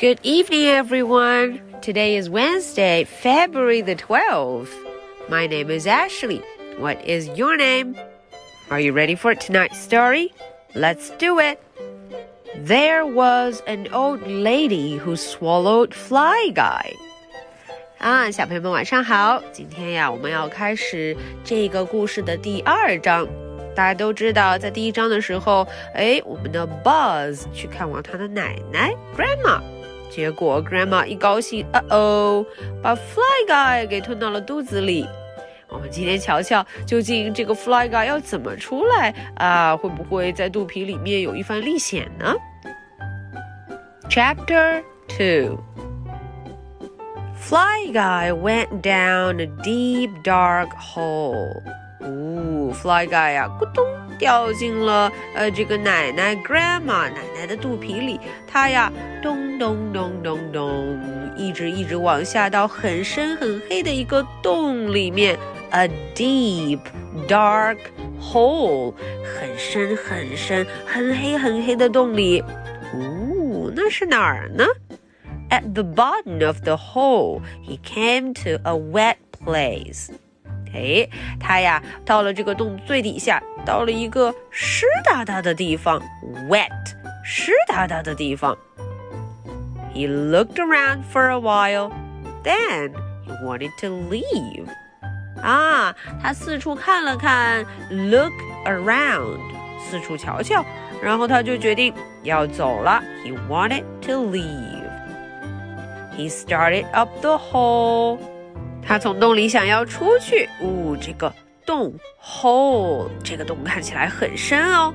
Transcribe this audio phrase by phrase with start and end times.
[0.00, 1.60] Good evening, everyone.
[1.80, 4.72] Today is Wednesday, February the 12th.
[5.28, 6.42] My name is Ashley.
[6.78, 7.96] What is your name?
[8.70, 10.32] Are you ready for tonight's story?
[10.74, 11.58] Let's do it.
[12.54, 16.94] There was an old lady who swallowed fly guy.
[17.98, 19.42] 啊，小朋友们晚上好！
[19.52, 23.26] 今天呀，我们要开始这个故事的第二章。
[23.74, 29.60] 大家都知道，在第一章的时候，哎，我们的 Buzz 去看望他的奶奶 Grandma。
[30.10, 32.46] 结果，Grandma 一高兴，哦哦，
[32.82, 35.06] 把 Fly Guy 给吞到了肚子里。
[35.68, 39.76] 我们今天瞧瞧，究竟这个 Fly Guy 要怎么出来啊？
[39.76, 42.34] 会不会在肚皮里面有一番历险呢？
[44.08, 45.58] Chapter Two
[47.34, 51.62] Fly Guy went down a deep dark hole.
[52.00, 53.84] 哦，Fly Guy 呀，咕咚
[54.21, 58.19] 掉进了呃这个奶奶 Grandma 奶奶的肚皮里。
[58.47, 60.99] 它呀，咚咚咚咚咚，
[61.35, 65.35] 一直一直往下到很深很黑的一个洞里面
[65.71, 66.79] ，a deep
[67.27, 67.77] dark
[68.21, 72.41] hole，很深很深很黑很黑的洞里。
[72.93, 74.63] 哦，那是哪儿呢
[75.49, 80.09] ？At the bottom of the hole, he came to a wet place.
[80.73, 81.07] 哎，
[81.39, 86.01] 他呀到了这个洞最底下，到了一个湿哒哒的地方
[86.49, 86.69] ，wet，
[87.23, 88.57] 湿哒哒的地方。
[89.93, 91.91] He looked around for a while,
[92.43, 92.93] then
[93.25, 94.67] he wanted to leave.
[95.41, 98.31] 啊，他四处看了看，look
[98.65, 99.39] around，
[99.79, 100.63] 四处瞧瞧，
[101.03, 103.03] 然后他就决定要走了。
[103.25, 104.79] He wanted to leave.
[106.15, 108.19] He started up the hole.
[108.85, 111.33] 他从洞里想要出去，呜、哦，这个
[111.65, 114.93] 洞 hole 这个洞看起来很深哦。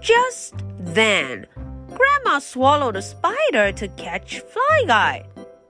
[0.00, 0.52] Just
[0.94, 1.46] then,
[1.94, 5.22] Grandma swallowed a spider to catch Fly Guy.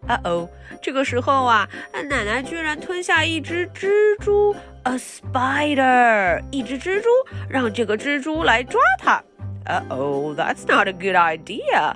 [0.07, 0.49] 啊哦，
[0.83, 7.09] 这个时候啊，奶奶居然吞下一只蜘蛛，a spider，一只蜘蛛，
[7.49, 9.23] 让这个蜘蛛来抓它。
[9.65, 11.95] Uh oh, that's not a good idea.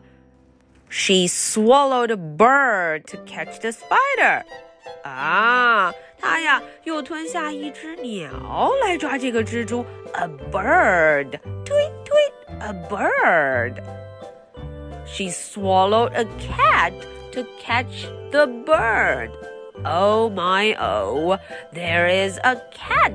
[0.88, 4.44] She swallowed a bird to catch the spider.
[5.02, 11.30] 啊，他呀又吞下一只鸟来抓这个蜘蛛，a bird，
[11.64, 12.16] 推推
[12.60, 13.74] ，a bird。
[15.06, 16.92] She swallowed a cat
[17.32, 19.30] to catch the bird.
[19.84, 21.38] Oh my oh,
[21.72, 23.12] there is a cat.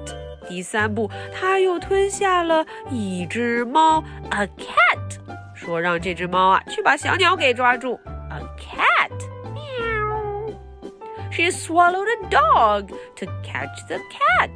[0.47, 7.99] 第三步，他又吞下了一只猫，a cat，说让这只猫啊去把小鸟给抓住
[8.29, 8.90] ，a cat。
[11.30, 14.50] she swallowed a dog to catch the cat.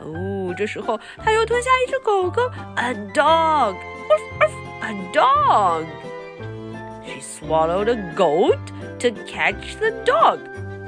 [0.00, 2.42] 哦，这时候她又吞下一只狗狗，
[2.76, 3.74] a dog.
[4.82, 5.86] A dog.
[7.04, 8.58] She swallowed a goat
[9.00, 10.38] to catch the dog.